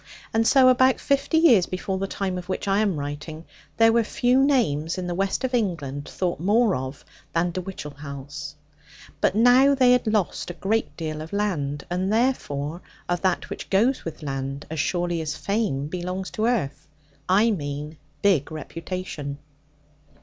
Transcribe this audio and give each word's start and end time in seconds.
And 0.33 0.47
so 0.47 0.67
about 0.67 0.99
fifty 0.99 1.37
years 1.37 1.67
before 1.67 1.99
the 1.99 2.07
time 2.07 2.39
of 2.39 2.49
which 2.49 2.67
I 2.67 2.79
am 2.79 2.95
writing, 2.97 3.45
there 3.77 3.93
were 3.93 4.03
few 4.03 4.43
names 4.43 4.97
in 4.97 5.05
the 5.05 5.13
West 5.13 5.43
of 5.43 5.53
England 5.53 6.09
thought 6.09 6.39
more 6.39 6.75
of 6.75 7.05
than 7.33 7.51
De 7.51 7.61
Whichehalse. 7.61 8.55
But 9.21 9.35
now 9.35 9.75
they 9.75 9.91
had 9.91 10.07
lost 10.07 10.49
a 10.49 10.55
great 10.55 10.97
deal 10.97 11.21
of 11.21 11.31
land, 11.33 11.85
and 11.87 12.11
therefore 12.11 12.81
of 13.07 13.21
that 13.21 13.51
which 13.51 13.69
goes 13.69 14.03
with 14.03 14.23
land, 14.23 14.65
as 14.71 14.79
surely 14.79 15.21
as 15.21 15.35
fame 15.35 15.85
belongs 15.85 16.31
to 16.31 16.47
earth 16.47 16.87
I 17.29 17.51
mean 17.51 17.97
big 18.23 18.51
reputation. 18.51 19.37